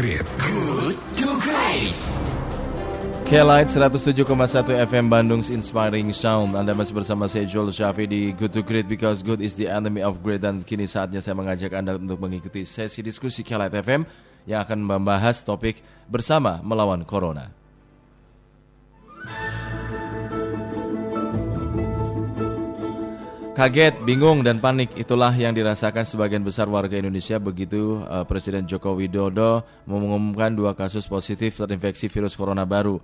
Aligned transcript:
Great. 0.00 0.24
Good 0.40 0.96
to 1.20 1.28
Great. 1.44 1.92
K-Light 3.28 3.68
107,1 3.68 4.24
FM 4.88 5.12
Bandung's 5.12 5.52
Inspiring 5.52 6.08
Sound 6.16 6.56
Anda 6.56 6.72
masih 6.72 6.96
bersama 6.96 7.28
saya 7.28 7.44
Joel 7.44 7.68
Syafi 7.68 8.08
di 8.08 8.32
Good 8.32 8.56
to 8.56 8.64
Great 8.64 8.88
Because 8.88 9.20
good 9.20 9.44
is 9.44 9.60
the 9.60 9.68
enemy 9.68 10.00
of 10.00 10.24
great 10.24 10.40
Dan 10.40 10.64
kini 10.64 10.88
saatnya 10.88 11.20
saya 11.20 11.36
mengajak 11.36 11.76
Anda 11.76 12.00
untuk 12.00 12.16
mengikuti 12.16 12.64
sesi 12.64 13.04
diskusi 13.04 13.44
K-Light 13.44 13.76
FM 13.76 14.08
Yang 14.48 14.72
akan 14.72 14.88
membahas 14.88 15.44
topik 15.44 15.84
bersama 16.08 16.64
melawan 16.64 17.04
Corona 17.04 17.59
Kaget, 23.60 24.00
bingung, 24.08 24.40
dan 24.40 24.56
panik 24.56 24.88
itulah 24.96 25.36
yang 25.36 25.52
dirasakan 25.52 26.08
sebagian 26.08 26.40
besar 26.40 26.64
warga 26.64 26.96
Indonesia 26.96 27.36
begitu 27.36 28.00
uh, 28.08 28.24
Presiden 28.24 28.64
Joko 28.64 28.96
Widodo 28.96 29.68
mengumumkan 29.84 30.48
dua 30.48 30.72
kasus 30.72 31.04
positif 31.04 31.60
terinfeksi 31.60 32.08
virus 32.08 32.32
corona 32.40 32.64
baru. 32.64 32.96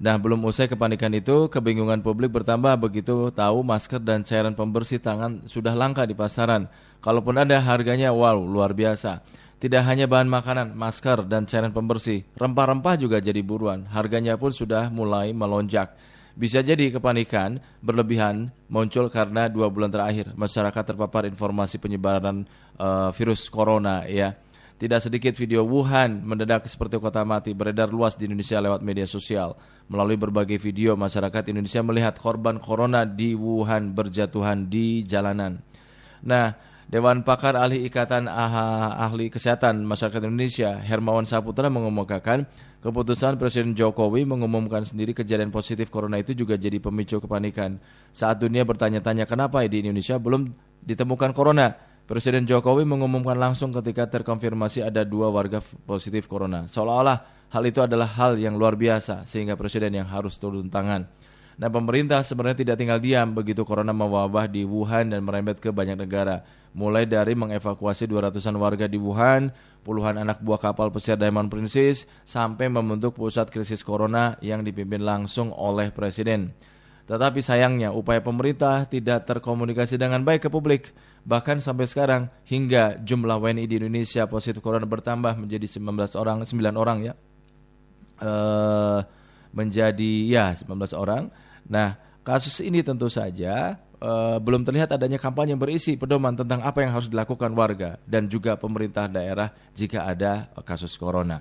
Nah, 0.00 0.16
belum 0.16 0.40
usai 0.48 0.72
kepanikan 0.72 1.12
itu, 1.12 1.52
kebingungan 1.52 2.00
publik 2.00 2.32
bertambah 2.32 2.80
begitu 2.80 3.28
tahu 3.28 3.60
masker 3.60 4.00
dan 4.00 4.24
cairan 4.24 4.56
pembersih 4.56 5.04
tangan 5.04 5.44
sudah 5.44 5.76
langka 5.76 6.08
di 6.08 6.16
pasaran. 6.16 6.72
Kalaupun 7.04 7.36
ada 7.36 7.60
harganya 7.60 8.08
wow, 8.08 8.40
luar 8.40 8.72
biasa. 8.72 9.20
Tidak 9.60 9.84
hanya 9.84 10.08
bahan 10.08 10.32
makanan, 10.32 10.72
masker, 10.80 11.28
dan 11.28 11.44
cairan 11.44 11.76
pembersih, 11.76 12.24
rempah-rempah 12.40 12.96
juga 12.96 13.20
jadi 13.20 13.44
buruan. 13.44 13.84
Harganya 13.92 14.40
pun 14.40 14.48
sudah 14.48 14.88
mulai 14.88 15.36
melonjak. 15.36 15.92
Bisa 16.40 16.64
jadi 16.64 16.88
kepanikan 16.88 17.60
berlebihan 17.84 18.48
muncul 18.72 19.12
karena 19.12 19.52
dua 19.52 19.68
bulan 19.68 19.92
terakhir 19.92 20.32
masyarakat 20.32 20.96
terpapar 20.96 21.28
informasi 21.28 21.76
penyebaran 21.76 22.48
uh, 22.80 23.12
virus 23.12 23.52
corona 23.52 24.08
ya. 24.08 24.32
Tidak 24.80 25.04
sedikit 25.04 25.36
video 25.36 25.68
Wuhan 25.68 26.24
mendadak 26.24 26.64
seperti 26.64 26.96
kota 26.96 27.20
mati 27.28 27.52
beredar 27.52 27.92
luas 27.92 28.16
di 28.16 28.24
Indonesia 28.24 28.56
lewat 28.56 28.80
media 28.80 29.04
sosial. 29.04 29.52
Melalui 29.92 30.16
berbagai 30.16 30.56
video 30.56 30.96
masyarakat 30.96 31.52
Indonesia 31.52 31.84
melihat 31.84 32.16
korban 32.16 32.56
corona 32.56 33.04
di 33.04 33.36
Wuhan 33.36 33.92
berjatuhan 33.92 34.72
di 34.72 35.04
jalanan. 35.04 35.60
Nah, 36.24 36.56
Dewan 36.90 37.22
Pakar 37.22 37.54
Ahli 37.54 37.86
Ikatan 37.86 38.26
Ahli 38.26 39.30
Kesehatan 39.30 39.86
Masyarakat 39.86 40.26
Indonesia 40.26 40.74
Hermawan 40.82 41.22
Saputra 41.22 41.70
mengemukakan 41.70 42.50
keputusan 42.82 43.38
Presiden 43.38 43.78
Jokowi 43.78 44.26
mengumumkan 44.26 44.82
sendiri 44.82 45.14
kejadian 45.14 45.54
positif 45.54 45.86
corona 45.86 46.18
itu 46.18 46.34
juga 46.34 46.58
jadi 46.58 46.82
pemicu 46.82 47.22
kepanikan. 47.22 47.78
Saat 48.10 48.42
dunia 48.42 48.66
bertanya-tanya 48.66 49.22
kenapa 49.30 49.62
di 49.70 49.86
Indonesia 49.86 50.18
belum 50.18 50.50
ditemukan 50.82 51.30
corona, 51.30 51.70
Presiden 52.10 52.42
Jokowi 52.42 52.82
mengumumkan 52.82 53.38
langsung 53.38 53.70
ketika 53.70 54.10
terkonfirmasi 54.10 54.82
ada 54.82 55.06
dua 55.06 55.30
warga 55.30 55.62
positif 55.62 56.26
corona. 56.26 56.66
Seolah-olah 56.66 57.46
hal 57.54 57.62
itu 57.70 57.86
adalah 57.86 58.10
hal 58.18 58.34
yang 58.34 58.58
luar 58.58 58.74
biasa 58.74 59.30
sehingga 59.30 59.54
Presiden 59.54 59.94
yang 59.94 60.10
harus 60.10 60.42
turun 60.42 60.66
tangan. 60.66 61.06
Nah 61.60 61.68
pemerintah 61.68 62.24
sebenarnya 62.24 62.64
tidak 62.64 62.76
tinggal 62.80 62.96
diam 62.96 63.36
begitu 63.36 63.68
corona 63.68 63.92
mewabah 63.92 64.48
di 64.48 64.64
Wuhan 64.64 65.12
dan 65.12 65.20
merembet 65.20 65.60
ke 65.60 65.68
banyak 65.68 66.00
negara. 66.00 66.40
Mulai 66.72 67.04
dari 67.04 67.36
mengevakuasi 67.36 68.08
200-an 68.08 68.56
warga 68.56 68.88
di 68.88 68.96
Wuhan, 68.96 69.52
puluhan 69.84 70.16
anak 70.16 70.40
buah 70.40 70.56
kapal 70.56 70.88
pesiar 70.88 71.20
Diamond 71.20 71.52
Princess, 71.52 72.08
sampai 72.24 72.72
membentuk 72.72 73.12
pusat 73.12 73.52
krisis 73.52 73.84
corona 73.84 74.40
yang 74.40 74.64
dipimpin 74.64 75.04
langsung 75.04 75.52
oleh 75.52 75.92
Presiden. 75.92 76.48
Tetapi 77.04 77.44
sayangnya 77.44 77.92
upaya 77.92 78.24
pemerintah 78.24 78.88
tidak 78.88 79.28
terkomunikasi 79.28 80.00
dengan 80.00 80.24
baik 80.24 80.46
ke 80.46 80.48
publik. 80.48 80.96
Bahkan 81.28 81.60
sampai 81.60 81.84
sekarang 81.84 82.32
hingga 82.48 82.96
jumlah 83.04 83.36
WNI 83.36 83.68
di 83.68 83.76
Indonesia 83.84 84.24
positif 84.24 84.64
corona 84.64 84.88
bertambah 84.88 85.36
menjadi 85.36 85.68
19 85.68 86.16
orang, 86.16 86.48
9 86.48 86.56
orang 86.72 86.98
ya. 87.04 87.14
Uh, 88.20 89.04
menjadi 89.50 90.12
ya 90.30 90.54
19 90.54 90.94
orang 90.94 91.49
Nah, 91.70 91.94
kasus 92.26 92.58
ini 92.60 92.82
tentu 92.82 93.06
saja 93.06 93.78
uh, 94.02 94.42
belum 94.42 94.66
terlihat 94.66 94.90
adanya 94.90 95.22
kampanye 95.22 95.54
berisi 95.54 95.94
pedoman 95.94 96.34
tentang 96.34 96.66
apa 96.66 96.82
yang 96.82 96.98
harus 96.98 97.06
dilakukan 97.06 97.54
warga 97.54 97.94
dan 98.04 98.26
juga 98.26 98.58
pemerintah 98.58 99.06
daerah 99.06 99.54
jika 99.70 100.10
ada 100.10 100.50
kasus 100.66 100.98
corona. 100.98 101.38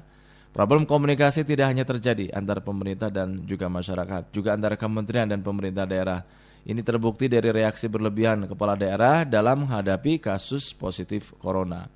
Problem 0.50 0.86
komunikasi 0.86 1.46
tidak 1.46 1.70
hanya 1.70 1.86
terjadi 1.86 2.34
antara 2.34 2.62
pemerintah 2.62 3.10
dan 3.14 3.46
juga 3.46 3.70
masyarakat, 3.70 4.34
juga 4.34 4.58
antara 4.58 4.78
kementerian 4.78 5.30
dan 5.30 5.42
pemerintah 5.46 5.86
daerah. 5.86 6.22
Ini 6.66 6.82
terbukti 6.84 7.30
dari 7.32 7.50
reaksi 7.50 7.88
berlebihan 7.88 8.46
kepala 8.46 8.76
daerah 8.76 9.24
dalam 9.26 9.66
menghadapi 9.66 10.20
kasus 10.20 10.74
positif 10.76 11.34
corona. 11.38 11.88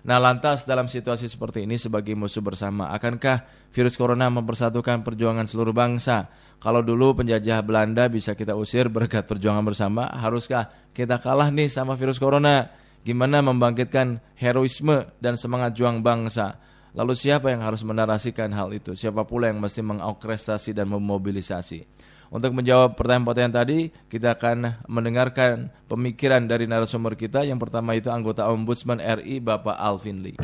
Nah 0.00 0.16
lantas 0.16 0.64
dalam 0.64 0.88
situasi 0.88 1.28
seperti 1.28 1.68
ini 1.68 1.76
sebagai 1.76 2.16
musuh 2.16 2.40
bersama, 2.40 2.88
akankah 2.92 3.44
virus 3.68 4.00
corona 4.00 4.32
mempersatukan 4.32 5.04
perjuangan 5.04 5.44
seluruh 5.44 5.76
bangsa? 5.76 6.32
Kalau 6.60 6.84
dulu 6.84 7.20
penjajah 7.20 7.64
Belanda 7.64 8.08
bisa 8.08 8.36
kita 8.36 8.52
usir 8.56 8.88
berkat 8.92 9.24
perjuangan 9.24 9.64
bersama, 9.64 10.08
haruskah 10.12 10.68
kita 10.92 11.20
kalah 11.20 11.48
nih 11.48 11.68
sama 11.68 11.96
virus 11.96 12.20
corona? 12.20 12.68
Gimana 13.00 13.40
membangkitkan 13.40 14.20
heroisme 14.36 15.08
dan 15.24 15.40
semangat 15.40 15.72
juang 15.72 16.04
bangsa? 16.04 16.60
Lalu 16.92 17.16
siapa 17.16 17.48
yang 17.48 17.64
harus 17.64 17.80
menarasikan 17.80 18.52
hal 18.52 18.76
itu? 18.76 18.92
Siapa 18.92 19.24
pula 19.24 19.48
yang 19.48 19.56
mesti 19.62 19.80
mengorkestrasi 19.80 20.76
dan 20.76 20.90
memobilisasi? 20.92 21.86
Untuk 22.30 22.54
menjawab 22.54 22.94
pertanyaan-pertanyaan 22.94 23.56
tadi, 23.58 23.78
kita 24.06 24.38
akan 24.38 24.86
mendengarkan 24.86 25.66
pemikiran 25.90 26.46
dari 26.46 26.70
narasumber 26.70 27.18
kita. 27.18 27.42
Yang 27.42 27.66
pertama 27.66 27.98
itu 27.98 28.06
anggota 28.06 28.46
Ombudsman 28.46 29.02
RI, 29.02 29.42
Bapak 29.42 29.74
Alvin 29.74 30.22
Lee. 30.22 30.38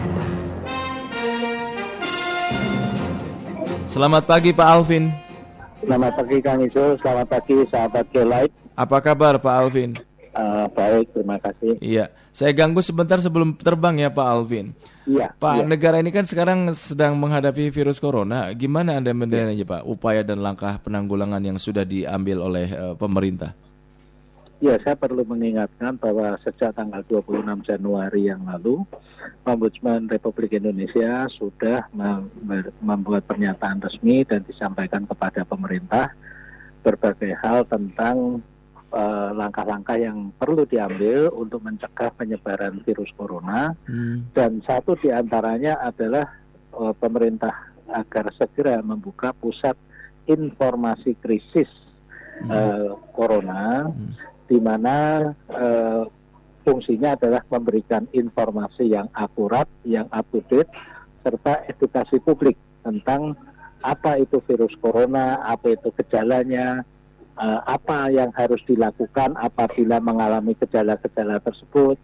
Selamat 3.86 4.26
pagi 4.26 4.50
Pak 4.50 4.66
Alvin. 4.66 5.14
Selamat 5.78 6.12
pagi 6.18 6.36
Kang 6.42 6.58
Isul, 6.66 6.98
selamat 6.98 7.26
pagi 7.30 7.56
sahabat 7.70 8.04
K-Light. 8.10 8.50
Apa 8.74 8.98
kabar 8.98 9.38
Pak 9.38 9.54
Alvin? 9.54 9.94
Uh, 10.36 10.68
baik, 10.76 11.16
terima 11.16 11.40
kasih. 11.40 11.80
Iya, 11.80 12.12
saya 12.28 12.52
ganggu 12.52 12.84
sebentar 12.84 13.16
sebelum 13.24 13.56
terbang 13.56 14.04
ya 14.04 14.12
Pak 14.12 14.26
Alvin. 14.28 14.76
Iya. 15.08 15.32
Pak, 15.32 15.64
iya. 15.64 15.64
negara 15.64 15.96
ini 15.96 16.12
kan 16.12 16.28
sekarang 16.28 16.76
sedang 16.76 17.16
menghadapi 17.16 17.72
virus 17.72 17.96
corona. 17.96 18.52
Gimana 18.52 19.00
Anda 19.00 19.16
menilai 19.16 19.56
ya. 19.56 19.64
Pak 19.64 19.88
upaya 19.88 20.20
dan 20.20 20.44
langkah 20.44 20.76
penanggulangan 20.84 21.40
yang 21.40 21.56
sudah 21.56 21.88
diambil 21.88 22.44
oleh 22.44 22.68
uh, 22.68 22.92
pemerintah? 22.92 23.56
Ya, 24.60 24.76
saya 24.84 24.96
perlu 24.96 25.24
mengingatkan 25.24 25.96
bahwa 25.96 26.36
sejak 26.44 26.76
tanggal 26.76 27.00
26 27.08 27.64
Januari 27.64 28.28
yang 28.28 28.44
lalu, 28.44 28.84
Ombudsman 29.44 30.08
Republik 30.08 30.52
Indonesia 30.52 31.28
sudah 31.32 31.88
membuat 32.80 33.24
pernyataan 33.24 33.80
resmi 33.84 34.24
dan 34.24 34.44
disampaikan 34.44 35.08
kepada 35.08 35.44
pemerintah 35.48 36.12
berbagai 36.84 37.36
hal 37.40 37.68
tentang 37.68 38.40
Eh, 38.86 39.30
langkah-langkah 39.34 39.98
uh, 39.98 40.04
yang 40.08 40.30
perlu 40.38 40.62
diambil 40.62 41.26
untuk 41.34 41.58
mencegah 41.58 42.06
penyebaran 42.14 42.78
virus 42.86 43.10
corona 43.18 43.74
hmm. 43.82 44.30
dan 44.30 44.62
satu 44.62 44.94
di 45.02 45.10
antaranya 45.10 45.82
adalah 45.82 46.22
uh, 46.70 46.94
pemerintah 46.94 47.50
agar 47.90 48.30
segera 48.38 48.78
membuka 48.86 49.34
pusat 49.34 49.74
informasi 50.30 51.18
krisis 51.18 51.66
hmm. 52.40 52.46
uh, 52.46 52.90
corona 53.10 53.90
hmm. 53.90 54.16
di 54.46 54.58
mana 54.62 55.28
uh, 55.50 56.06
fungsinya 56.62 57.18
adalah 57.18 57.42
memberikan 57.50 58.06
informasi 58.14 58.86
yang 58.86 59.10
akurat, 59.18 59.66
yang 59.82 60.06
up 60.14 60.30
to 60.30 60.38
date 60.46 60.70
serta 61.26 61.66
edukasi 61.66 62.22
publik 62.22 62.54
tentang 62.86 63.34
apa 63.82 64.14
itu 64.22 64.38
virus 64.46 64.78
corona, 64.78 65.42
apa 65.42 65.74
itu 65.74 65.90
gejalanya, 65.90 66.86
uh, 67.36 67.60
apa 67.64 68.10
yang 68.10 68.32
harus 68.32 68.60
dilakukan 68.64 69.36
apabila 69.36 70.00
mengalami 70.00 70.56
gejala-gejala 70.56 71.38
tersebut 71.44 72.00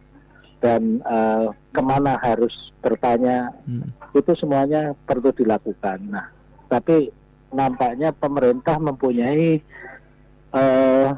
dan 0.62 1.03
uh, 1.03 1.50
ke 1.75 1.82
mana 1.82 2.15
harus 2.22 2.54
bertanya 2.78 3.50
hmm. 3.67 3.90
itu 4.14 4.32
semuanya 4.38 4.94
perlu 5.08 5.34
dilakukan. 5.34 5.99
Nah, 6.06 6.31
tapi 6.70 7.11
nampaknya 7.50 8.14
pemerintah 8.14 8.79
mempunyai 8.79 9.58
uh, 10.55 11.11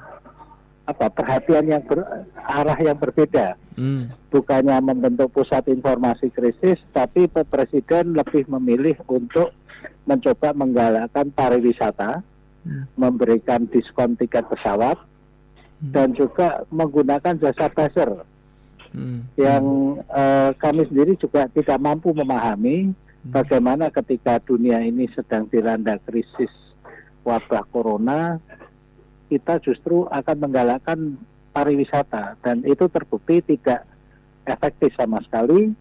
apa 0.84 1.06
perhatian 1.12 1.64
yang 1.68 1.82
ber, 1.84 2.04
arah 2.44 2.78
yang 2.80 2.96
berbeda. 2.96 3.56
Hmm. 3.76 4.12
Bukannya 4.32 4.80
membentuk 4.80 5.32
pusat 5.32 5.68
informasi 5.68 6.30
krisis, 6.32 6.80
tapi 6.92 7.28
presiden 7.28 8.16
lebih 8.16 8.48
memilih 8.48 8.96
untuk 9.08 9.52
mencoba 10.04 10.52
menggalakkan 10.52 11.32
pariwisata 11.32 12.24
memberikan 12.96 13.68
diskon 13.68 14.16
tiket 14.16 14.48
pesawat 14.48 14.96
hmm. 15.84 15.92
dan 15.92 16.16
juga 16.16 16.64
menggunakan 16.72 17.36
jasa 17.36 17.68
buzzer 17.68 18.24
hmm. 18.96 19.20
yang 19.36 19.64
uh, 20.08 20.50
kami 20.56 20.88
sendiri 20.88 21.18
juga 21.20 21.48
tidak 21.52 21.78
mampu 21.80 22.16
memahami 22.16 22.92
hmm. 22.92 23.32
bagaimana 23.32 23.92
ketika 23.92 24.40
dunia 24.40 24.80
ini 24.80 25.10
sedang 25.12 25.44
dilanda 25.52 26.00
krisis 26.08 26.52
wabah 27.24 27.64
corona 27.68 28.40
kita 29.28 29.60
justru 29.64 30.04
akan 30.12 30.36
menggalakkan 30.48 31.16
pariwisata 31.56 32.36
dan 32.44 32.60
itu 32.68 32.86
terbukti 32.92 33.40
tidak 33.40 33.88
efektif 34.44 34.92
sama 34.96 35.20
sekali 35.24 35.72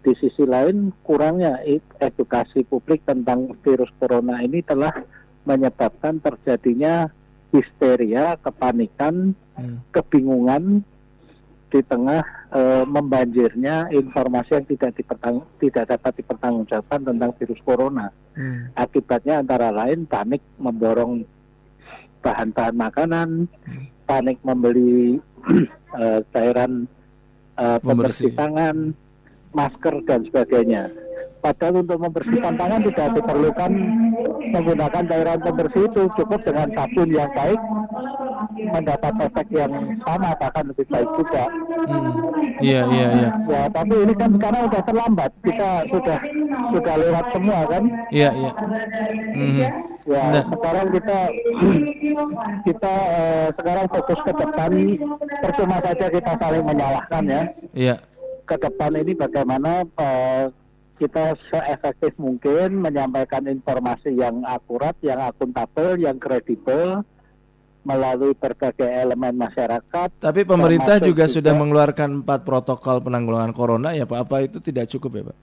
di 0.00 0.12
sisi 0.16 0.46
lain 0.46 0.94
kurangnya 1.04 1.60
edukasi 2.00 2.64
publik 2.64 3.04
tentang 3.04 3.52
virus 3.60 3.92
corona 4.00 4.40
ini 4.40 4.64
telah 4.64 4.94
menyebabkan 5.46 6.18
terjadinya 6.18 7.08
histeria, 7.54 8.34
kepanikan, 8.42 9.32
hmm. 9.54 9.86
kebingungan 9.94 10.82
di 11.66 11.80
tengah 11.82 12.22
e, 12.50 12.62
membanjirnya 12.86 13.90
informasi 13.90 14.58
yang 14.58 14.66
tidak 14.66 14.90
dipertang 14.94 15.42
tidak 15.58 15.84
dapat 15.90 16.12
dipertanggungjawabkan 16.22 17.00
tentang 17.06 17.30
virus 17.38 17.60
corona. 17.62 18.06
Hmm. 18.34 18.70
Akibatnya 18.74 19.40
antara 19.42 19.70
lain 19.70 20.06
panik 20.06 20.42
memborong 20.58 21.26
bahan-bahan 22.22 22.76
makanan, 22.76 23.28
hmm. 23.46 23.84
panik 24.06 24.38
membeli 24.42 25.18
e, 25.94 26.04
cairan 26.34 26.86
e, 27.54 27.64
pembersih 27.82 28.34
tangan, 28.34 28.94
masker 29.56 29.94
dan 30.04 30.20
sebagainya. 30.28 30.92
Padahal 31.40 31.86
untuk 31.86 31.98
membersihkan 32.02 32.58
tangan 32.58 32.80
tidak 32.90 33.08
diperlukan 33.16 33.70
menggunakan 34.50 35.02
cairan 35.06 35.38
pembersih 35.38 35.84
itu 35.86 36.02
cukup 36.18 36.40
dengan 36.42 36.68
sabun 36.74 37.08
yang 37.12 37.30
baik 37.38 37.60
mendapat 38.56 39.12
efek 39.30 39.46
yang 39.54 39.72
sama 40.02 40.34
bahkan 40.38 40.64
lebih 40.72 40.86
baik 40.90 41.10
juga. 41.14 41.44
Hmm. 41.86 42.10
Iya 42.58 42.80
iya 42.90 43.06
iya. 43.14 43.30
Ya 43.46 43.62
tapi 43.70 43.94
ini 43.94 44.14
kan 44.18 44.30
sekarang 44.34 44.60
sudah 44.66 44.82
terlambat 44.90 45.30
kita 45.44 45.70
sudah 45.92 46.18
sudah 46.74 46.94
lewat 46.98 47.26
semua 47.30 47.58
kan. 47.68 47.82
Iya 48.10 48.30
iya. 48.34 48.52
Hmm. 49.36 49.58
Ya 50.06 50.22
nah. 50.30 50.44
sekarang 50.50 50.86
kita 50.94 51.18
kita 52.66 52.94
uh, 52.94 53.48
sekarang 53.54 53.86
fokus 53.90 54.18
ke 54.22 54.32
depan 54.34 54.70
percuma 55.42 55.76
saja 55.82 56.06
kita 56.10 56.32
saling 56.42 56.64
menyalahkan 56.64 57.22
ya. 57.26 57.42
Iya. 57.70 57.96
Ke 58.46 58.56
depan 58.62 58.94
ini 58.94 59.12
bagaimana 59.18 59.82
uh, 59.98 60.46
kita 60.96 61.36
seefektif 61.52 62.16
mungkin 62.16 62.80
menyampaikan 62.80 63.44
informasi 63.44 64.16
yang 64.16 64.40
akurat, 64.48 64.96
yang 65.04 65.20
akuntabel, 65.20 66.00
yang 66.00 66.16
kredibel 66.16 67.04
melalui 67.86 68.34
berbagai 68.34 68.86
elemen 68.86 69.38
masyarakat. 69.38 70.08
Tapi 70.18 70.42
pemerintah 70.42 70.98
juga, 70.98 71.30
juga 71.30 71.34
sudah 71.38 71.52
mengeluarkan 71.54 72.26
empat 72.26 72.42
protokol 72.42 72.98
penanggulangan 72.98 73.54
corona 73.54 73.94
ya 73.94 74.08
Pak. 74.08 74.18
Apa 74.26 74.36
itu 74.42 74.58
tidak 74.58 74.90
cukup 74.90 75.10
ya 75.14 75.22
Pak? 75.30 75.38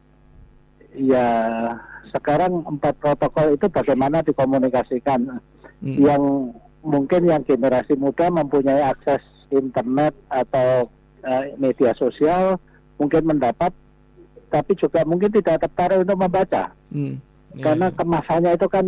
Ya 0.94 1.30
sekarang 2.12 2.68
empat 2.68 3.00
protokol 3.00 3.56
itu 3.56 3.66
bagaimana 3.72 4.20
dikomunikasikan. 4.26 5.40
Hmm. 5.80 5.96
Yang 6.00 6.24
mungkin 6.84 7.22
yang 7.32 7.42
generasi 7.48 7.96
muda 7.96 8.28
mempunyai 8.28 8.92
akses 8.92 9.24
internet 9.48 10.12
atau 10.28 10.92
uh, 11.24 11.44
media 11.56 11.96
sosial 11.96 12.60
mungkin 12.98 13.24
mendapat 13.26 13.72
tapi 14.54 14.78
juga 14.78 15.02
mungkin 15.02 15.34
tidak 15.34 15.66
tertarik 15.66 16.06
untuk 16.06 16.22
membaca. 16.22 16.70
Hmm. 16.94 17.18
Yeah, 17.58 17.64
Karena 17.66 17.88
yeah. 17.90 17.98
kemasannya 17.98 18.52
itu 18.54 18.68
kan 18.70 18.86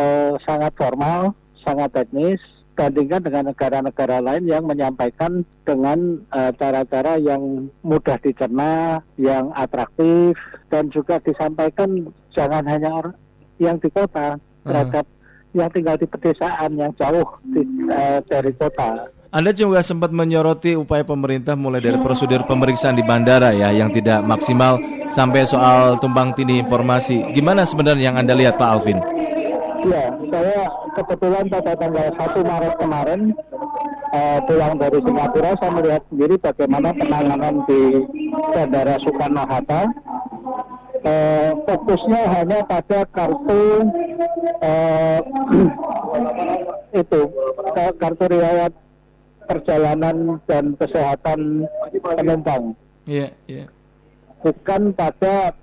uh, 0.00 0.32
sangat 0.48 0.72
formal, 0.80 1.36
sangat 1.60 1.92
teknis, 1.92 2.40
bandingkan 2.74 3.20
dengan 3.20 3.52
negara-negara 3.52 4.18
lain 4.24 4.44
yang 4.50 4.66
menyampaikan 4.66 5.46
dengan 5.62 6.18
eh, 6.34 6.50
cara-cara 6.58 7.16
uh, 7.16 7.22
yang 7.22 7.70
mudah 7.86 8.18
dicerna, 8.18 8.98
yang 9.14 9.54
atraktif, 9.54 10.34
dan 10.68 10.90
juga 10.90 11.22
disampaikan 11.22 12.10
jangan 12.34 12.66
hanya 12.66 12.90
orang 12.90 13.16
yang 13.62 13.78
di 13.78 13.88
kota 13.94 14.36
terhadap 14.66 15.06
uh. 15.06 15.54
yang 15.54 15.70
tinggal 15.70 15.94
di 15.94 16.06
pedesaan 16.10 16.74
yang 16.74 16.90
jauh 16.98 17.38
di, 17.46 17.62
uh, 17.88 18.18
dari 18.26 18.50
kota. 18.58 19.06
Anda 19.34 19.50
juga 19.50 19.82
sempat 19.82 20.14
menyoroti 20.14 20.78
upaya 20.78 21.02
pemerintah 21.02 21.58
mulai 21.58 21.82
dari 21.82 21.98
prosedur 21.98 22.46
pemeriksaan 22.46 22.94
di 22.94 23.02
bandara 23.02 23.50
ya 23.50 23.74
yang 23.74 23.90
tidak 23.90 24.22
maksimal 24.22 24.78
sampai 25.10 25.42
soal 25.42 25.98
tumpang 25.98 26.30
tindih 26.38 26.62
informasi. 26.62 27.34
Gimana 27.34 27.66
sebenarnya 27.66 28.14
yang 28.14 28.16
Anda 28.22 28.38
lihat 28.38 28.62
Pak 28.62 28.68
Alvin? 28.78 29.02
Ya, 29.82 30.06
saya 30.30 30.70
kebetulan 30.94 31.50
pada 31.50 31.74
tanggal 31.74 32.14
1 32.14 32.46
Maret 32.46 32.74
kemarin 32.78 33.20
uh, 34.14 34.38
pulang 34.46 34.78
dari 34.78 34.98
Singapura 35.02 35.50
saya 35.58 35.72
melihat 35.82 36.02
sendiri 36.14 36.34
bagaimana 36.38 36.88
penanganan 36.94 37.54
di 37.66 37.82
Bandara 38.54 39.02
Soekarno-Hatta. 39.02 39.82
Uh, 41.04 41.50
fokusnya 41.66 42.22
hanya 42.38 42.62
pada 42.70 43.02
kartu 43.10 43.62
uh, 44.62 45.20
itu 47.02 47.20
kartu 47.98 48.24
riwayat 48.30 48.72
perjalanan 49.44 50.40
dan 50.48 50.74
kesehatan 50.76 51.68
penumpang. 52.02 52.72
Iya, 53.04 53.28
yeah, 53.28 53.30
iya. 53.48 53.56
Yeah. 53.64 53.68
Bukan 54.44 54.92
pada 54.92 55.56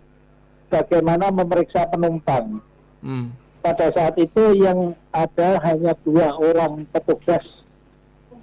bagaimana 0.71 1.29
memeriksa 1.29 1.85
penumpang. 1.89 2.61
Hmm. 3.01 3.33
Pada 3.61 3.93
saat 3.93 4.17
itu 4.17 4.57
yang 4.57 4.97
ada 5.13 5.61
hanya 5.61 5.93
dua 6.01 6.33
orang 6.33 6.89
petugas 6.89 7.45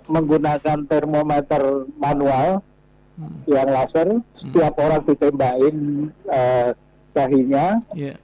menggunakan 0.06 0.86
termometer 0.86 1.90
manual 1.98 2.62
hmm. 3.18 3.38
yang 3.50 3.66
laser. 3.66 4.08
Hmm. 4.14 4.22
Setiap 4.38 4.74
orang 4.78 5.02
ditembakin 5.06 5.76
uh, 6.30 6.70
dahinya. 7.16 7.82
Yeah. 7.96 8.18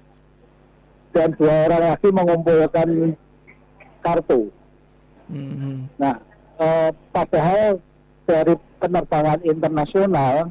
Dan 1.14 1.34
dua 1.38 1.70
orang 1.70 1.82
lagi 1.94 2.08
mengumpulkan 2.10 2.88
kartu. 4.02 4.50
Hmm. 5.30 5.88
Nah, 5.98 6.18
eh, 6.60 6.90
padahal 7.14 7.80
dari 8.24 8.54
penerbangan 8.80 9.40
internasional 9.44 10.48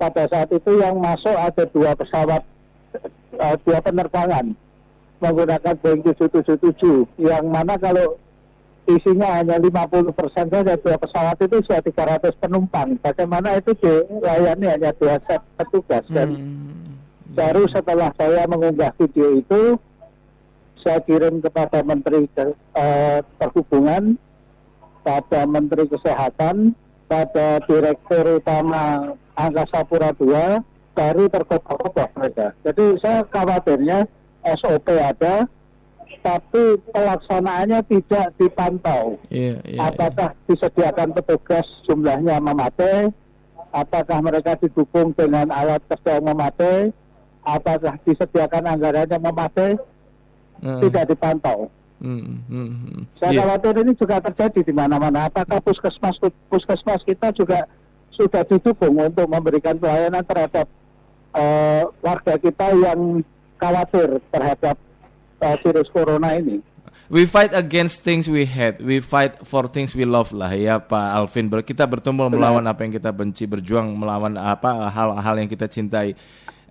pada 0.00 0.24
saat 0.30 0.48
itu 0.54 0.80
yang 0.80 0.96
masuk 0.96 1.34
ada 1.34 1.64
dua 1.68 1.92
pesawat 1.92 2.42
eh, 3.36 3.56
dua 3.64 3.78
penerbangan 3.84 4.56
menggunakan 5.20 5.76
Boeing 5.84 6.00
777 6.00 7.20
yang 7.20 7.44
mana 7.52 7.76
kalau 7.76 8.16
isinya 8.88 9.38
hanya 9.38 9.60
50 9.60 10.16
persen 10.16 10.46
saja 10.48 10.74
dua 10.80 10.96
pesawat 10.96 11.36
itu 11.44 11.60
sudah 11.62 11.84
300 11.84 12.42
penumpang. 12.42 12.96
Bagaimana 12.98 13.60
itu 13.60 13.76
dilayani? 13.78 14.66
Hanya 14.66 14.90
dua 14.96 15.20
set 15.28 15.44
petugas. 15.60 16.02
Dan 16.08 16.28
hmm. 16.34 17.36
baru 17.36 17.68
setelah 17.68 18.10
saya 18.16 18.48
mengunggah 18.48 18.96
video 18.96 19.38
itu 19.38 19.76
saya 20.80 21.04
kirim 21.04 21.44
kepada 21.44 21.84
Menteri 21.84 22.24
uh, 22.40 23.20
Perhubungan 23.36 24.16
pada 25.00 25.48
Menteri 25.48 25.88
Kesehatan, 25.88 26.76
pada 27.10 27.58
Direktur 27.66 28.38
Utama 28.38 29.16
Angkasa 29.34 29.82
Pura 29.88 30.14
II, 30.14 30.62
baru 30.94 31.24
terkotak-kotak 31.32 32.10
mereka. 32.14 32.46
Jadi 32.62 32.84
saya 33.00 33.24
khawatirnya 33.26 34.04
SOP 34.44 34.86
ada, 34.94 35.48
tapi 36.20 36.76
pelaksanaannya 36.92 37.80
tidak 37.88 38.26
dipantau. 38.36 39.16
Yeah, 39.32 39.62
yeah, 39.64 39.88
apakah 39.88 40.36
yeah. 40.36 40.44
disediakan 40.50 41.16
petugas 41.16 41.64
jumlahnya 41.88 42.36
memadai, 42.42 43.08
apakah 43.72 44.18
mereka 44.20 44.58
didukung 44.60 45.16
dengan 45.16 45.48
alat 45.48 45.80
kerja 45.88 46.20
yang 46.20 46.26
memadai, 46.34 46.92
apakah 47.46 47.96
disediakan 48.04 48.68
anggarannya 48.68 49.18
memadai, 49.18 49.70
uh. 50.60 50.80
tidak 50.84 51.04
dipantau. 51.14 51.72
Hmm, 52.00 52.40
hmm, 52.48 52.70
hmm. 52.80 53.02
Saya 53.20 53.36
yeah. 53.36 53.44
khawatir 53.44 53.84
ini 53.84 53.92
juga 53.92 54.16
terjadi 54.24 54.60
di 54.64 54.72
mana-mana. 54.72 55.28
Apakah 55.28 55.60
puskesmas 55.60 56.16
puskesmas 56.48 57.04
kita 57.04 57.28
juga 57.36 57.68
sudah 58.16 58.40
didukung 58.48 58.96
untuk 58.96 59.28
memberikan 59.28 59.76
pelayanan 59.76 60.24
terhadap 60.24 60.66
uh, 61.36 61.84
warga 62.00 62.40
kita 62.40 62.72
yang 62.72 63.20
khawatir 63.60 64.16
terhadap 64.32 64.76
uh, 65.44 65.56
virus 65.60 65.88
corona 65.92 66.40
ini? 66.40 66.64
We 67.10 67.26
fight 67.26 67.50
against 67.52 68.06
things 68.06 68.30
we 68.30 68.46
hate, 68.46 68.78
we 68.78 69.02
fight 69.02 69.42
for 69.42 69.66
things 69.66 69.98
we 69.98 70.06
love 70.06 70.30
lah 70.30 70.54
ya 70.54 70.78
Pak 70.78 71.08
Alvin. 71.18 71.50
Kita 71.50 71.84
bertumbuh 71.84 72.30
melawan 72.30 72.62
apa 72.70 72.86
yang 72.86 72.94
kita 72.94 73.10
benci, 73.10 73.50
berjuang 73.50 73.92
melawan 73.98 74.38
apa 74.38 74.88
hal-hal 74.88 75.34
yang 75.42 75.50
kita 75.50 75.66
cintai 75.66 76.14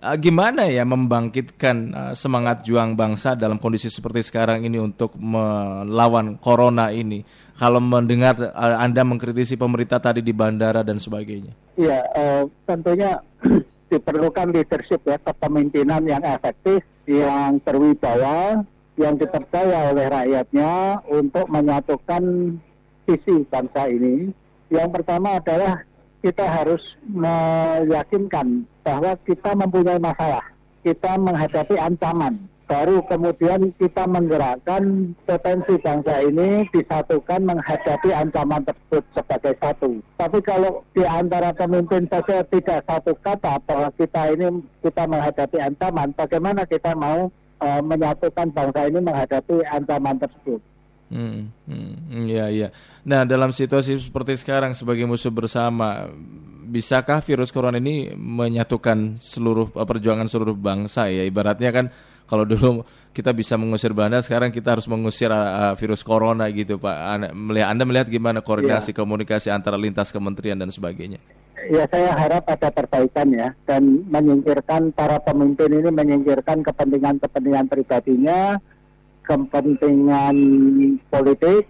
uh, 0.00 0.16
gimana 0.16 0.66
ya 0.66 0.82
membangkitkan 0.88 1.76
uh, 1.92 2.14
semangat 2.16 2.64
juang 2.64 2.96
bangsa 2.96 3.36
dalam 3.36 3.60
kondisi 3.60 3.92
seperti 3.92 4.24
sekarang 4.26 4.64
ini 4.64 4.80
untuk 4.80 5.14
melawan 5.16 6.40
corona 6.40 6.90
ini? 6.90 7.22
Kalau 7.60 7.78
mendengar 7.78 8.40
uh, 8.40 8.76
Anda 8.80 9.04
mengkritisi 9.04 9.60
pemerintah 9.60 10.00
tadi 10.00 10.24
di 10.24 10.32
bandara 10.32 10.80
dan 10.80 10.96
sebagainya. 10.96 11.52
Iya, 11.76 12.00
uh, 12.16 12.42
tentunya 12.64 13.20
diperlukan 13.92 14.48
leadership 14.56 15.04
ya, 15.04 15.20
kepemimpinan 15.20 16.02
yang 16.08 16.24
efektif, 16.24 16.80
yang 17.04 17.60
berwibawa, 17.60 18.64
yang 18.96 19.16
dipercaya 19.16 19.92
oleh 19.92 20.06
rakyatnya 20.08 21.04
untuk 21.08 21.48
menyatukan 21.52 22.56
visi 23.04 23.34
bangsa 23.48 23.88
ini. 23.88 24.32
Yang 24.70 24.88
pertama 24.94 25.42
adalah 25.42 25.82
kita 26.20 26.44
harus 26.44 26.80
meyakinkan 27.08 28.68
bahwa 28.84 29.16
kita 29.24 29.56
mempunyai 29.56 30.00
masalah, 30.00 30.44
kita 30.84 31.16
menghadapi 31.16 31.76
ancaman. 31.80 32.36
baru 32.70 33.02
kemudian 33.10 33.74
kita 33.82 34.06
menggerakkan 34.06 35.10
potensi 35.26 35.74
bangsa 35.82 36.22
ini 36.22 36.70
disatukan 36.70 37.42
menghadapi 37.42 38.14
ancaman 38.14 38.62
tersebut 38.62 39.02
sebagai 39.10 39.58
satu. 39.58 39.98
Tapi 40.14 40.38
kalau 40.46 40.86
di 40.94 41.02
antara 41.02 41.50
pemimpin 41.50 42.06
saja 42.06 42.46
tidak 42.46 42.86
satu 42.86 43.18
kata 43.26 43.58
bahwa 43.66 43.90
kita 43.98 44.38
ini 44.38 44.62
kita 44.86 45.02
menghadapi 45.02 45.58
ancaman, 45.58 46.14
bagaimana 46.14 46.62
kita 46.62 46.94
mau 46.94 47.26
uh, 47.58 47.82
menyatukan 47.82 48.54
bangsa 48.54 48.86
ini 48.86 49.02
menghadapi 49.02 49.66
ancaman 49.66 50.22
tersebut? 50.22 50.62
Hmm, 51.10 51.50
hmm, 51.66 52.30
iya 52.30 52.46
iya. 52.46 52.68
Nah 53.02 53.26
dalam 53.26 53.50
situasi 53.50 53.98
seperti 53.98 54.38
sekarang 54.38 54.78
sebagai 54.78 55.10
musuh 55.10 55.34
bersama, 55.34 56.06
bisakah 56.70 57.18
virus 57.18 57.50
corona 57.50 57.82
ini 57.82 58.14
menyatukan 58.14 59.18
seluruh 59.18 59.74
perjuangan 59.74 60.30
seluruh 60.30 60.54
bangsa 60.54 61.10
ya? 61.10 61.26
Ibaratnya 61.26 61.74
kan 61.74 61.90
kalau 62.30 62.46
dulu 62.46 62.86
kita 63.10 63.34
bisa 63.34 63.58
mengusir 63.58 63.90
Belanda, 63.90 64.22
sekarang 64.22 64.54
kita 64.54 64.78
harus 64.78 64.86
mengusir 64.86 65.34
uh, 65.34 65.74
virus 65.74 66.06
corona 66.06 66.46
gitu, 66.54 66.78
Pak. 66.78 66.96
Anda 67.02 67.28
melihat, 67.34 67.68
Anda 67.74 67.82
melihat 67.82 68.06
gimana 68.06 68.38
koordinasi 68.38 68.94
ya. 68.94 69.02
komunikasi 69.02 69.50
antara 69.50 69.74
lintas 69.74 70.14
kementerian 70.14 70.54
dan 70.54 70.70
sebagainya? 70.70 71.18
Ya, 71.68 71.90
saya 71.90 72.14
harap 72.14 72.46
ada 72.46 72.70
perbaikan 72.70 73.34
ya 73.34 73.52
dan 73.66 74.06
menyingkirkan 74.06 74.94
para 74.94 75.18
pemimpin 75.20 75.74
ini 75.74 75.90
menyingkirkan 75.90 76.62
kepentingan-kepentingan 76.62 77.66
pribadinya, 77.66 78.62
kepentingan 79.24 80.36
politik, 81.08 81.64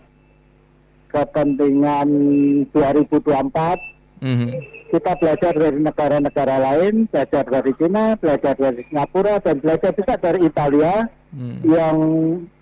kepentingan 1.11 2.09
2024. 2.73 3.79
Mm 4.21 4.37
-hmm 4.37 4.81
kita 4.91 5.13
belajar 5.17 5.53
dari 5.55 5.79
negara-negara 5.79 6.57
lain, 6.59 7.07
belajar 7.07 7.47
dari 7.47 7.73
China, 7.79 8.19
belajar 8.19 8.55
dari 8.59 8.83
Singapura, 8.91 9.39
dan 9.39 9.63
belajar 9.63 9.95
juga 9.95 10.15
dari 10.19 10.41
Italia 10.51 11.07
hmm. 11.31 11.57
yang 11.63 11.97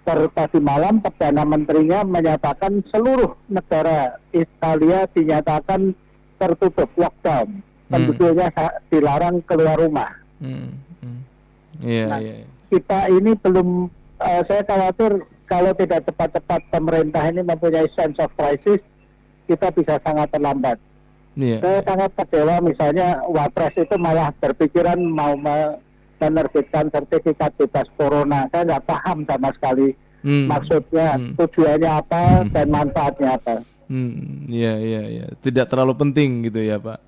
per 0.04 0.28
tadi 0.36 0.60
malam 0.60 1.00
Perdana 1.00 1.44
Menterinya 1.48 2.04
menyatakan 2.04 2.84
seluruh 2.92 3.32
negara 3.48 4.20
Italia 4.32 5.08
dinyatakan 5.08 5.96
tertutup 6.36 6.92
lockdown, 7.00 7.48
hmm. 7.48 7.88
penduduknya 7.88 8.48
dilarang 8.92 9.40
keluar 9.48 9.80
rumah. 9.80 10.12
Hmm. 10.44 10.76
Hmm. 11.00 11.20
Yeah, 11.80 12.08
nah, 12.12 12.20
yeah. 12.20 12.44
Kita 12.68 13.08
ini 13.08 13.32
belum, 13.40 13.88
uh, 14.20 14.42
saya 14.46 14.62
khawatir 14.66 15.22
kalau 15.48 15.72
tidak 15.74 16.04
tepat-tepat 16.04 16.60
pemerintah 16.68 17.24
ini 17.32 17.40
mempunyai 17.40 17.88
sense 17.96 18.20
of 18.20 18.30
crisis, 18.36 18.84
kita 19.48 19.72
bisa 19.72 19.96
sangat 20.04 20.28
terlambat. 20.30 20.76
Yeah. 21.38 21.62
Saya 21.62 21.80
sangat 21.86 22.10
kecewa 22.18 22.60
misalnya 22.60 23.22
Wapres 23.30 23.74
itu 23.78 23.94
malah 23.96 24.34
berpikiran 24.42 24.98
mau 24.98 25.38
menerbitkan 26.18 26.90
sertifikat 26.90 27.54
bebas 27.56 27.86
corona. 27.94 28.50
Saya 28.50 28.66
nggak 28.66 28.86
paham 28.90 29.22
sama 29.24 29.48
sekali 29.54 29.94
hmm. 30.26 30.46
maksudnya, 30.50 31.16
hmm. 31.16 31.34
tujuannya 31.38 31.90
apa 31.90 32.22
hmm. 32.44 32.50
dan 32.52 32.66
manfaatnya 32.68 33.28
apa. 33.38 33.56
Hmm, 33.88 34.44
iya 34.52 34.76
iya 34.76 35.02
iya, 35.08 35.26
tidak 35.40 35.72
terlalu 35.72 35.96
penting 35.96 36.44
gitu 36.44 36.60
ya 36.60 36.76
Pak. 36.76 37.07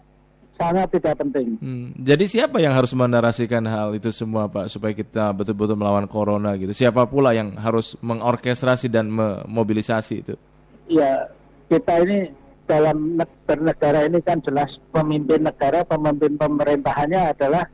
Sangat 0.61 0.93
tidak 0.93 1.17
penting. 1.17 1.57
Hmm. 1.57 1.89
Jadi 1.97 2.29
siapa 2.29 2.61
yang 2.61 2.77
harus 2.77 2.93
menarasikan 2.93 3.65
hal 3.65 3.97
itu 3.97 4.13
semua 4.13 4.45
Pak 4.45 4.69
supaya 4.69 4.93
kita 4.93 5.33
betul-betul 5.33 5.73
melawan 5.73 6.05
corona 6.05 6.53
gitu? 6.61 6.77
Siapa 6.77 7.09
pula 7.09 7.33
yang 7.33 7.57
harus 7.57 7.97
mengorkestrasi 8.05 8.93
dan 8.93 9.09
memobilisasi 9.09 10.15
itu? 10.21 10.37
Ya 10.85 11.33
kita 11.73 12.05
ini 12.05 12.29
dalam 12.69 13.17
bernegara 13.49 14.05
ini 14.05 14.21
kan 14.21 14.45
jelas 14.45 14.69
pemimpin 14.93 15.49
negara, 15.49 15.81
pemimpin 15.83 16.37
pemerintahannya 16.37 17.33
adalah 17.33 17.65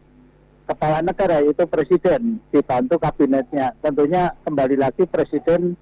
kepala 0.70 1.02
negara 1.02 1.42
yaitu 1.42 1.66
presiden 1.66 2.38
dibantu 2.54 3.02
kabinetnya. 3.02 3.74
Tentunya 3.82 4.30
kembali 4.46 4.78
lagi 4.78 5.10
presiden 5.10 5.74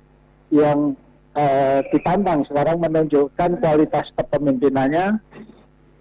yang 0.49 0.96
eh, 1.37 1.84
ditantang 1.92 2.49
sekarang 2.49 2.80
menunjukkan 2.80 3.61
kualitas 3.61 4.08
kepemimpinannya 4.16 5.20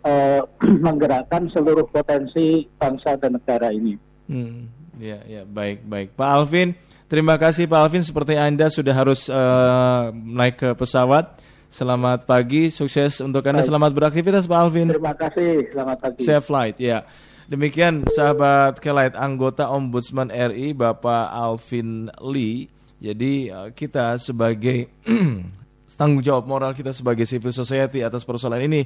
eh, 0.06 0.42
menggerakkan 0.86 1.50
seluruh 1.52 1.88
potensi 1.90 2.68
bangsa 2.78 3.16
dan 3.18 3.40
negara 3.40 3.72
ini. 3.72 3.96
Hmm, 4.28 4.72
ya, 5.00 5.20
ya, 5.28 5.42
baik, 5.44 5.84
baik, 5.88 6.16
Pak 6.16 6.30
Alvin. 6.30 6.76
Terima 7.12 7.38
kasih 7.38 7.70
Pak 7.70 7.80
Alvin. 7.80 8.02
Seperti 8.02 8.34
anda 8.34 8.74
sudah 8.74 8.96
harus 8.96 9.30
uh, 9.30 10.10
naik 10.14 10.58
ke 10.58 10.70
pesawat. 10.74 11.38
Selamat 11.74 12.30
pagi, 12.30 12.70
sukses 12.70 13.18
untuk 13.22 13.42
Anda. 13.50 13.66
Baik. 13.66 13.70
Selamat 13.74 13.92
beraktivitas 13.98 14.46
Pak 14.46 14.60
Alvin. 14.62 14.94
Terima 14.94 15.18
kasih, 15.18 15.74
selamat 15.74 15.98
pagi. 16.06 16.22
Safe 16.22 16.46
flight, 16.46 16.78
ya. 16.78 17.02
Demikian 17.50 18.08
sahabat 18.08 18.80
Kelight 18.80 19.18
anggota 19.20 19.68
Ombudsman 19.68 20.32
RI 20.32 20.72
Bapak 20.78 21.34
Alvin 21.34 22.08
Lee. 22.24 22.72
Jadi 23.04 23.52
eh, 23.52 23.70
kita 23.76 24.16
sebagai 24.16 24.90
tanggung 26.00 26.26
jawab 26.26 26.50
moral 26.50 26.74
kita 26.74 26.96
sebagai 26.96 27.28
civil 27.30 27.54
society 27.54 28.02
atas 28.02 28.26
persoalan 28.26 28.66
ini 28.66 28.82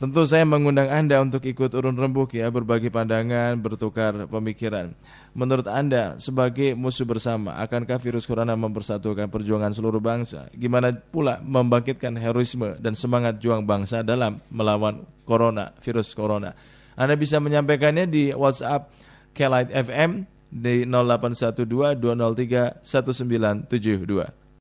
Tentu 0.00 0.24
saya 0.24 0.48
mengundang 0.48 0.88
Anda 0.88 1.20
untuk 1.20 1.44
ikut 1.44 1.76
urun 1.76 1.92
rembuk 1.92 2.32
ya, 2.32 2.48
berbagi 2.48 2.88
pandangan, 2.88 3.60
bertukar 3.60 4.24
pemikiran. 4.32 4.96
Menurut 5.36 5.68
Anda, 5.68 6.16
sebagai 6.16 6.72
musuh 6.72 7.04
bersama, 7.04 7.60
akankah 7.60 8.00
virus 8.00 8.24
corona 8.24 8.56
mempersatukan 8.56 9.28
perjuangan 9.28 9.76
seluruh 9.76 10.00
bangsa? 10.00 10.48
Gimana 10.56 10.96
pula 10.96 11.36
membangkitkan 11.44 12.16
heroisme 12.16 12.80
dan 12.80 12.96
semangat 12.96 13.44
juang 13.44 13.68
bangsa 13.68 14.00
dalam 14.00 14.40
melawan 14.48 15.04
corona, 15.28 15.76
virus 15.84 16.16
corona? 16.16 16.56
Anda 16.96 17.12
bisa 17.20 17.36
menyampaikannya 17.36 18.08
di 18.08 18.32
WhatsApp 18.32 18.88
Kelight 19.36 19.68
FM 19.68 20.24
di 20.48 20.88
0812 20.88 22.00
203 22.00 22.80
1972. 22.88 24.40